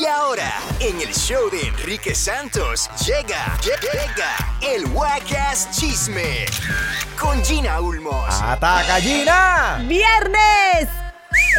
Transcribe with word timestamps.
Y 0.00 0.06
ahora, 0.06 0.50
en 0.78 0.98
el 0.98 1.12
show 1.12 1.50
de 1.50 1.60
Enrique 1.60 2.14
Santos, 2.14 2.88
llega, 3.04 3.58
llega 3.62 4.56
el 4.62 4.86
Wacas 4.94 5.70
Chisme 5.72 6.46
con 7.20 7.44
Gina 7.44 7.82
Ulmos. 7.82 8.24
¡Ataca, 8.40 8.94
Gina! 8.94 9.84
¡Viernes! 9.86 10.88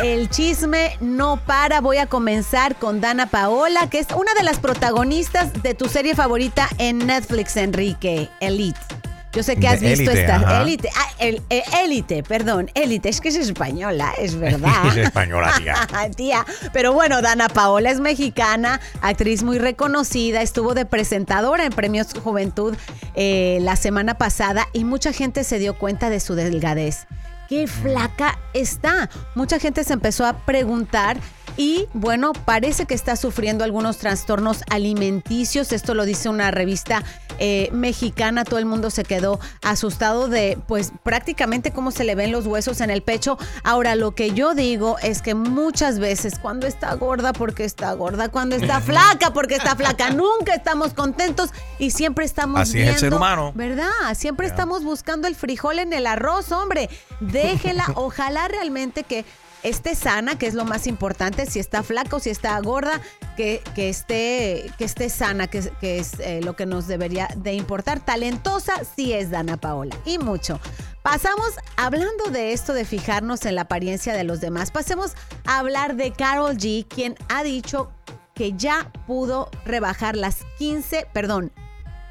El 0.03 0.27
chisme 0.31 0.97
no 1.01 1.37
para. 1.45 1.81
Voy 1.81 1.97
a 1.97 2.07
comenzar 2.07 2.77
con 2.77 2.99
Dana 2.99 3.27
Paola, 3.27 3.87
que 3.91 3.99
es 3.99 4.07
una 4.15 4.33
de 4.33 4.41
las 4.41 4.57
protagonistas 4.57 5.61
de 5.61 5.75
tu 5.75 5.87
serie 5.87 6.15
favorita 6.15 6.67
en 6.79 6.97
Netflix, 6.97 7.57
Enrique, 7.57 8.31
Elite. 8.39 9.00
Yo 9.33 9.43
sé 9.43 9.55
que 9.55 9.67
has 9.67 9.79
De 9.79 9.89
visto 9.89 10.11
Élite, 10.11 10.21
esta. 10.21 10.61
Élite. 10.61 10.89
Ah, 10.95 11.07
el- 11.19 11.41
Élite, 11.83 12.21
perdón. 12.23 12.69
Élite. 12.73 13.07
Es 13.09 13.21
que 13.21 13.29
es 13.29 13.35
española, 13.37 14.13
es 14.17 14.35
verdad. 14.39 14.87
Es 14.87 14.97
española, 14.97 15.53
tía. 15.57 15.75
Tía. 16.15 16.45
Pero 16.73 16.91
bueno, 16.93 17.21
Dana 17.21 17.47
Paola 17.47 17.89
es 17.91 17.99
mexicana, 17.99 18.81
actriz 19.01 19.43
muy 19.43 19.57
reconocida, 19.57 20.41
estuvo 20.41 20.73
de 20.73 20.85
presentadora 20.85 21.65
en 21.65 21.71
Premios 21.71 22.07
Juventud 22.13 22.75
eh, 23.15 23.59
la 23.61 23.75
semana 23.77 24.15
pasada 24.17 24.67
y 24.73 24.83
mucha 24.83 25.13
gente 25.13 25.43
se 25.43 25.59
dio 25.59 25.77
cuenta 25.77 26.09
de 26.09 26.19
su 26.19 26.35
delgadez. 26.35 27.05
Qué 27.47 27.67
flaca 27.67 28.39
está. 28.53 29.09
Mucha 29.35 29.59
gente 29.59 29.83
se 29.83 29.93
empezó 29.93 30.25
a 30.25 30.45
preguntar 30.45 31.17
y 31.57 31.87
bueno, 31.93 32.33
parece 32.33 32.85
que 32.85 32.93
está 32.93 33.15
sufriendo 33.15 33.63
algunos 33.63 33.97
trastornos 33.97 34.63
alimenticios. 34.69 35.71
Esto 35.71 35.93
lo 35.93 36.05
dice 36.05 36.29
una 36.29 36.51
revista 36.51 37.03
eh, 37.39 37.69
mexicana. 37.71 38.43
Todo 38.45 38.59
el 38.59 38.65
mundo 38.65 38.89
se 38.89 39.03
quedó 39.03 39.39
asustado 39.61 40.27
de 40.27 40.57
pues 40.67 40.91
prácticamente 41.03 41.71
cómo 41.71 41.91
se 41.91 42.03
le 42.03 42.15
ven 42.15 42.31
los 42.31 42.47
huesos 42.47 42.81
en 42.81 42.89
el 42.89 43.01
pecho. 43.03 43.37
Ahora, 43.63 43.95
lo 43.95 44.15
que 44.15 44.31
yo 44.31 44.53
digo 44.53 44.97
es 45.01 45.21
que 45.21 45.35
muchas 45.35 45.99
veces 45.99 46.39
cuando 46.39 46.67
está 46.67 46.93
gorda 46.95 47.33
porque 47.33 47.63
está 47.65 47.91
gorda, 47.93 48.29
cuando 48.29 48.55
está 48.55 48.79
flaca 48.81 49.33
porque 49.33 49.55
está 49.55 49.75
flaca, 49.75 50.09
nunca 50.11 50.53
estamos 50.55 50.93
contentos 50.93 51.49
y 51.79 51.91
siempre 51.91 52.25
estamos 52.25 52.61
Así 52.61 52.79
es 52.79 52.87
el 52.87 52.93
ser 52.93 53.01
viendo- 53.01 53.17
humano. 53.17 53.51
¿Verdad? 53.55 53.89
Siempre 54.15 54.47
estamos 54.47 54.83
buscando 54.83 55.27
el 55.27 55.35
frijol 55.35 55.79
en 55.79 55.93
el 55.93 56.07
arroz, 56.07 56.51
hombre. 56.51 56.89
Déjela, 57.19 57.85
ojalá 57.95 58.47
realmente 58.47 59.03
que 59.03 59.25
esté 59.63 59.95
sana, 59.95 60.37
que 60.37 60.47
es 60.47 60.53
lo 60.53 60.65
más 60.65 60.87
importante, 60.87 61.45
si 61.45 61.59
está 61.59 61.83
flaca 61.83 62.15
o 62.15 62.19
si 62.19 62.29
está 62.29 62.59
gorda, 62.59 63.01
que, 63.35 63.61
que 63.75 63.89
esté, 63.89 64.71
que 64.77 64.85
esté 64.85 65.09
sana, 65.09 65.47
que, 65.47 65.61
que 65.79 65.99
es 65.99 66.19
eh, 66.19 66.41
lo 66.43 66.55
que 66.55 66.65
nos 66.65 66.87
debería 66.87 67.27
de 67.35 67.53
importar. 67.53 67.99
Talentosa 67.99 68.73
sí 68.95 69.13
es 69.13 69.29
Dana 69.29 69.57
Paola, 69.57 69.95
y 70.05 70.17
mucho. 70.17 70.59
Pasamos, 71.03 71.55
hablando 71.77 72.25
de 72.25 72.53
esto 72.53 72.73
de 72.73 72.85
fijarnos 72.85 73.45
en 73.45 73.55
la 73.55 73.61
apariencia 73.61 74.13
de 74.13 74.23
los 74.23 74.39
demás, 74.39 74.71
pasemos 74.71 75.13
a 75.45 75.59
hablar 75.59 75.95
de 75.95 76.11
Carol 76.11 76.57
G, 76.57 76.85
quien 76.87 77.15
ha 77.29 77.43
dicho 77.43 77.91
que 78.35 78.53
ya 78.53 78.91
pudo 79.07 79.49
rebajar 79.65 80.15
las 80.15 80.39
15, 80.57 81.07
perdón, 81.11 81.51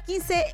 15 0.07 0.45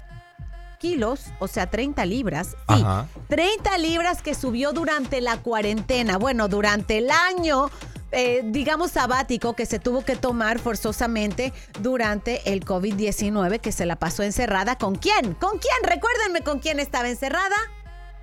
kilos, 0.78 1.26
o 1.40 1.48
sea, 1.48 1.70
30 1.70 2.06
libras. 2.06 2.50
Sí, 2.50 2.56
Ajá. 2.84 3.08
30 3.30 3.78
libras 3.78 4.22
que 4.22 4.34
subió 4.36 4.74
durante 4.74 5.22
la 5.22 5.38
cuarentena. 5.38 6.18
Bueno, 6.18 6.48
durante 6.48 6.98
el 7.00 7.10
año, 7.12 7.70
eh, 8.12 8.42
digamos, 8.46 8.92
sabático 8.92 9.54
que 9.56 9.66
se 9.66 9.80
tuvo 9.80 10.04
que 10.06 10.16
tomar 10.16 10.60
forzosamente 10.60 11.52
durante 11.82 12.54
el 12.54 12.64
COVID-19, 12.66 13.60
que 13.60 13.72
se 13.72 13.86
la 13.86 13.96
pasó 13.98 14.24
encerrada. 14.24 14.78
¿Con 14.78 14.96
quién? 14.96 15.34
¿Con 15.34 15.60
quién? 15.60 15.76
Recuérdenme 15.84 16.42
con 16.42 16.60
quién 16.60 16.80
estaba 16.80 17.10
encerrada. 17.10 17.56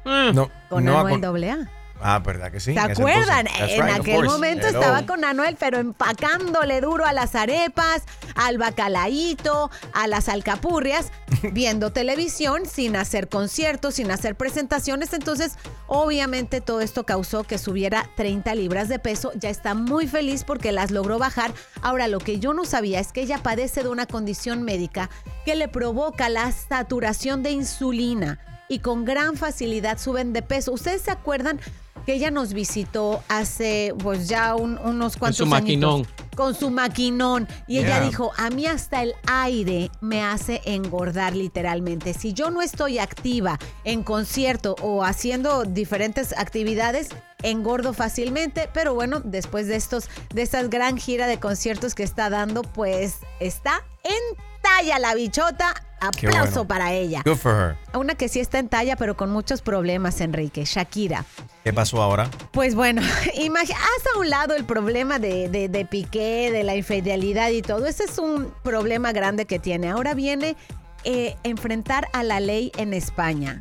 No, 0.04 0.50
Con 0.68 0.84
no, 0.84 0.98
Anuel 1.00 1.20
con- 1.20 1.36
AA. 1.42 1.70
Ah, 2.00 2.18
¿verdad 2.18 2.52
que 2.52 2.60
sí? 2.60 2.74
¿Se 2.74 2.80
acuerdan? 2.80 3.46
en 3.46 3.86
right, 3.86 4.00
aquel 4.00 4.24
momento 4.24 4.66
Hello. 4.66 4.80
estaba 4.80 5.06
con 5.06 5.24
Anuel, 5.24 5.56
pero 5.58 5.78
empacándole 5.78 6.80
duro 6.80 7.06
a 7.06 7.12
las 7.12 7.34
arepas, 7.34 8.02
al 8.34 8.58
bacalaíto, 8.58 9.70
a 9.92 10.06
las 10.06 10.28
alcapurrias, 10.28 11.12
viendo 11.52 11.92
televisión, 11.92 12.66
sin 12.66 12.96
hacer 12.96 13.28
conciertos, 13.28 13.94
sin 13.94 14.10
hacer 14.10 14.34
presentaciones. 14.34 15.12
Entonces, 15.12 15.54
obviamente 15.86 16.60
todo 16.60 16.80
esto 16.80 17.04
causó 17.04 17.44
que 17.44 17.58
subiera 17.58 18.10
30 18.16 18.54
libras 18.54 18.88
de 18.88 18.98
peso. 18.98 19.32
Ya 19.36 19.48
está 19.48 19.74
muy 19.74 20.06
feliz 20.06 20.44
porque 20.44 20.72
las 20.72 20.90
logró 20.90 21.18
bajar. 21.18 21.52
Ahora, 21.80 22.08
lo 22.08 22.18
que 22.18 22.38
yo 22.38 22.52
no 22.54 22.64
sabía 22.64 23.00
es 23.00 23.12
que 23.12 23.22
ella 23.22 23.38
padece 23.38 23.82
de 23.82 23.88
una 23.88 24.06
condición 24.06 24.62
médica 24.62 25.10
que 25.44 25.54
le 25.54 25.68
provoca 25.68 26.28
la 26.28 26.52
saturación 26.52 27.42
de 27.42 27.52
insulina 27.52 28.40
y 28.68 28.80
con 28.80 29.04
gran 29.04 29.36
facilidad 29.36 29.98
suben 29.98 30.32
de 30.32 30.42
peso. 30.42 30.72
¿Ustedes 30.72 31.02
se 31.02 31.10
acuerdan 31.10 31.60
que 32.06 32.14
ella 32.14 32.30
nos 32.30 32.52
visitó 32.52 33.22
hace 33.28 33.94
pues 34.02 34.28
ya 34.28 34.54
un- 34.54 34.78
unos 34.78 35.16
cuantos 35.16 35.38
su 35.38 35.46
maquinón. 35.46 35.94
añitos? 35.94 36.14
Con 36.36 36.54
su 36.54 36.70
maquinón. 36.70 37.46
Y 37.68 37.78
ella 37.78 38.00
dijo, 38.00 38.32
a 38.36 38.50
mí 38.50 38.66
hasta 38.66 39.02
el 39.04 39.14
aire 39.26 39.90
me 40.00 40.20
hace 40.22 40.60
engordar 40.64 41.36
literalmente. 41.36 42.12
Si 42.12 42.32
yo 42.32 42.50
no 42.50 42.60
estoy 42.60 42.98
activa 42.98 43.58
en 43.84 44.02
concierto 44.02 44.74
o 44.82 45.04
haciendo 45.04 45.62
diferentes 45.64 46.36
actividades, 46.36 47.10
engordo 47.42 47.92
fácilmente. 47.92 48.68
Pero 48.74 48.94
bueno, 48.94 49.20
después 49.24 49.68
de 49.68 49.76
estos, 49.76 50.08
de 50.34 50.42
esta 50.42 50.62
gran 50.64 50.98
gira 50.98 51.28
de 51.28 51.38
conciertos 51.38 51.94
que 51.94 52.02
está 52.02 52.30
dando, 52.30 52.62
pues 52.62 53.18
está 53.38 53.84
en 54.02 54.36
talla 54.60 54.98
la 54.98 55.14
bichota. 55.14 55.72
Aplauso 56.08 56.50
bueno. 56.64 56.68
para 56.68 56.92
ella. 56.92 57.22
Good 57.24 57.36
for 57.36 57.52
her. 57.54 57.98
Una 57.98 58.14
que 58.14 58.28
sí 58.28 58.40
está 58.40 58.58
en 58.58 58.68
talla, 58.68 58.96
pero 58.96 59.16
con 59.16 59.30
muchos 59.30 59.62
problemas, 59.62 60.20
Enrique. 60.20 60.64
Shakira. 60.64 61.24
¿Qué 61.62 61.72
pasó 61.72 62.02
ahora? 62.02 62.30
Pues 62.52 62.74
bueno, 62.74 63.02
haz 63.62 63.70
a 64.14 64.18
un 64.18 64.30
lado 64.30 64.54
el 64.54 64.64
problema 64.64 65.18
de, 65.18 65.48
de, 65.48 65.68
de 65.68 65.84
Piqué, 65.84 66.50
de 66.52 66.62
la 66.62 66.76
infidelidad 66.76 67.50
y 67.50 67.62
todo. 67.62 67.86
Ese 67.86 68.04
es 68.04 68.18
un 68.18 68.52
problema 68.62 69.12
grande 69.12 69.46
que 69.46 69.58
tiene. 69.58 69.90
Ahora 69.90 70.14
viene 70.14 70.56
eh, 71.04 71.36
enfrentar 71.42 72.08
a 72.12 72.22
la 72.22 72.40
ley 72.40 72.72
en 72.76 72.94
España. 72.94 73.58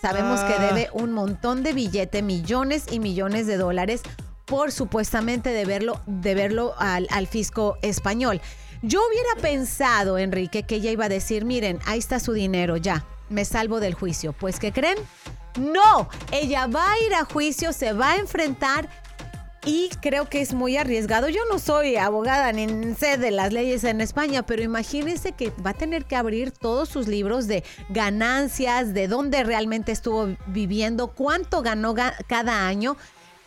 Sabemos 0.00 0.40
que 0.40 0.52
Ah. 0.54 0.68
debe 0.72 0.88
un 0.92 1.12
montón 1.12 1.62
de 1.62 1.72
billete, 1.72 2.22
millones 2.22 2.84
y 2.90 3.00
millones 3.00 3.46
de 3.46 3.56
dólares 3.56 4.02
por 4.44 4.70
supuestamente 4.70 5.50
deberlo, 5.50 6.00
deberlo 6.06 6.74
al, 6.78 7.08
al 7.10 7.26
fisco 7.26 7.76
español. 7.82 8.40
Yo 8.82 9.00
hubiera 9.08 9.40
pensado, 9.40 10.18
Enrique, 10.18 10.62
que 10.64 10.76
ella 10.76 10.90
iba 10.90 11.06
a 11.06 11.08
decir, 11.08 11.44
miren, 11.44 11.78
ahí 11.86 11.98
está 11.98 12.20
su 12.20 12.32
dinero, 12.32 12.76
ya, 12.76 13.04
me 13.28 13.44
salvo 13.44 13.80
del 13.80 13.94
juicio. 13.94 14.32
Pues, 14.32 14.58
¿qué 14.60 14.72
creen? 14.72 14.98
No, 15.58 16.08
ella 16.32 16.66
va 16.66 16.92
a 16.92 16.98
ir 17.06 17.14
a 17.14 17.24
juicio, 17.24 17.72
se 17.72 17.92
va 17.92 18.12
a 18.12 18.16
enfrentar 18.16 18.88
y 19.64 19.88
creo 20.00 20.28
que 20.28 20.40
es 20.42 20.52
muy 20.54 20.76
arriesgado. 20.76 21.28
Yo 21.28 21.40
no 21.50 21.58
soy 21.58 21.96
abogada 21.96 22.52
ni 22.52 22.94
sé 22.94 23.16
de 23.16 23.30
las 23.32 23.52
leyes 23.52 23.82
en 23.84 24.00
España, 24.00 24.44
pero 24.44 24.62
imagínense 24.62 25.32
que 25.32 25.50
va 25.66 25.70
a 25.70 25.74
tener 25.74 26.04
que 26.04 26.14
abrir 26.14 26.52
todos 26.52 26.88
sus 26.88 27.08
libros 27.08 27.48
de 27.48 27.64
ganancias, 27.88 28.94
de 28.94 29.08
dónde 29.08 29.42
realmente 29.42 29.90
estuvo 29.92 30.36
viviendo, 30.46 31.08
cuánto 31.08 31.62
ganó 31.62 31.94
ga- 31.94 32.14
cada 32.28 32.68
año. 32.68 32.96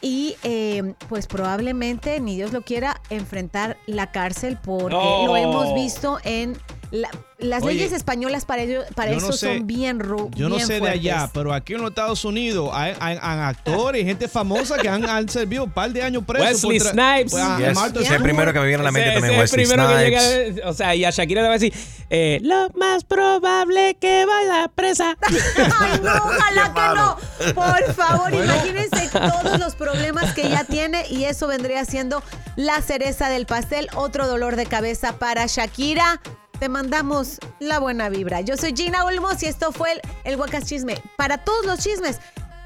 Y 0.01 0.35
eh, 0.43 0.93
pues 1.09 1.27
probablemente, 1.27 2.19
ni 2.19 2.35
Dios 2.35 2.53
lo 2.53 2.61
quiera, 2.61 3.01
enfrentar 3.09 3.77
la 3.85 4.11
cárcel 4.11 4.57
porque 4.63 4.95
No. 4.95 5.27
lo 5.27 5.35
hemos 5.37 5.73
visto 5.75 6.19
en... 6.23 6.57
la- 6.91 7.09
las 7.39 7.63
Oye, 7.63 7.75
leyes 7.75 7.93
españolas 7.93 8.43
para, 8.43 8.63
ello, 8.63 8.81
para 8.95 9.11
yo 9.13 9.19
no 9.21 9.27
eso 9.29 9.31
sé- 9.37 9.55
son 9.59 9.65
bien 9.65 10.01
ru 10.01 10.29
Yo 10.35 10.49
no 10.49 10.55
bien 10.55 10.67
sé 10.67 10.73
de 10.73 10.79
fuertes. 10.79 10.99
allá, 10.99 11.29
pero 11.33 11.53
aquí 11.53 11.73
en 11.73 11.79
los 11.79 11.91
Estados 11.91 12.25
Unidos 12.25 12.69
hay, 12.73 12.93
hay- 12.99 13.17
hay 13.21 13.39
actores, 13.39 14.03
gente 14.05 14.27
famosa 14.27 14.75
que 14.77 14.89
han, 14.89 15.05
han 15.09 15.29
servido 15.29 15.63
un 15.63 15.71
par 15.71 15.89
de 15.93 16.03
años 16.03 16.25
presos. 16.25 16.65
Wesley 16.65 16.79
por 16.79 16.87
Snipes. 16.89 17.31
Pues, 17.31 17.43
Yes. 17.59 17.75
Martha 17.75 17.99
Ese 18.01 18.09
es 18.09 18.11
el 18.17 18.21
primero 18.23 18.51
que 18.51 18.59
me 18.59 18.67
viene 18.67 18.81
a 18.81 18.83
la 18.83 18.91
mente 18.91 19.07
Ese- 19.11 19.19
también, 19.21 19.33
ese 19.35 19.41
Wesley 19.41 19.65
primero 19.67 19.87
que 19.87 19.95
Snipes. 19.95 20.55
llega, 20.55 20.69
o 20.69 20.73
sea, 20.73 20.95
y 20.95 21.05
a 21.05 21.11
Shakira 21.11 21.41
le 21.43 21.47
va 21.47 21.53
a 21.53 21.57
decir, 21.59 21.73
eh, 22.09 22.39
lo 22.41 22.69
más 22.77 23.05
probable 23.05 23.95
que 24.01 24.25
vaya 24.25 24.67
presa. 24.75 25.15
Ay, 25.79 25.99
no, 26.03 26.11
ojalá 26.15 26.73
que 26.73 27.45
no. 27.45 27.53
Por 27.53 27.93
favor, 27.93 28.33
imagínense 28.33 28.98
todos 29.11 29.59
los 29.59 29.75
problemas 29.75 30.33
que 30.33 30.47
ella 30.47 30.63
tiene 30.63 31.07
y 31.09 31.25
eso 31.25 31.47
vendría 31.47 31.85
siendo 31.85 32.23
la 32.55 32.81
cereza 32.81 33.29
del 33.29 33.45
pastel, 33.45 33.87
otro 33.95 34.27
dolor 34.27 34.55
de 34.55 34.65
cabeza 34.65 35.13
para 35.17 35.45
Shakira. 35.47 36.21
Te 36.59 36.67
mandamos 36.67 37.39
la 37.59 37.79
buena 37.79 38.09
vibra. 38.09 38.41
Yo 38.41 38.57
soy 38.57 38.73
Gina 38.75 39.05
Olmos 39.05 39.41
y 39.43 39.45
esto 39.45 39.71
fue 39.71 39.93
el, 39.93 40.01
el 40.25 40.35
Huacas 40.39 40.65
Chisme. 40.65 41.01
Para 41.15 41.37
todos 41.37 41.65
los 41.65 41.79
chismes, 41.79 42.19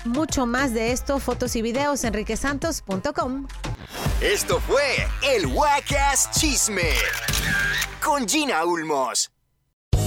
mucho 0.05 0.45
más 0.45 0.73
de 0.73 0.91
esto, 0.91 1.19
fotos 1.19 1.55
y 1.55 1.61
videos, 1.61 2.03
enriquesantos.com. 2.03 3.47
Esto 4.21 4.59
fue 4.61 5.07
el 5.21 5.47
Wacas 5.47 6.31
Chisme 6.31 6.89
con 8.01 8.27
Gina 8.27 8.65
Ulmos. 8.65 9.32